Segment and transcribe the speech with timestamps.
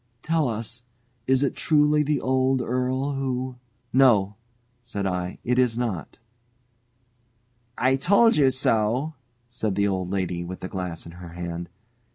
[0.23, 0.83] Tell us,
[1.27, 3.57] is it truly the old earl who"
[3.93, 4.35] "No,"
[4.81, 6.17] said I; "it is not."
[7.77, 9.13] "I told you so,"
[9.47, 11.69] said the old lady, with the glass in her hand.